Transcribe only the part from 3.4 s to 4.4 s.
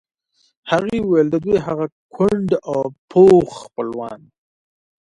خپلوان.